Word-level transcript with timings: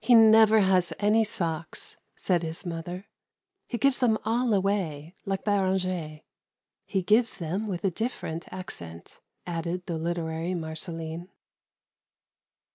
"He 0.00 0.14
never 0.14 0.60
has 0.60 0.92
any 0.98 1.24
socks," 1.24 1.96
said 2.14 2.42
his 2.42 2.66
mother; 2.66 3.06
"he 3.66 3.78
gives 3.78 4.00
them 4.00 4.18
all 4.22 4.52
away, 4.52 5.14
like 5.24 5.44
Beranger." 5.46 6.20
"He 6.84 7.00
gives 7.02 7.38
them 7.38 7.66
with 7.66 7.82
a 7.82 7.90
different 7.90 8.52
accent," 8.52 9.20
added 9.46 9.86
the 9.86 9.96
literary 9.96 10.52
Marceline. 10.54 11.30